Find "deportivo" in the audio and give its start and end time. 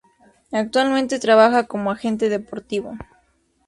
2.29-2.93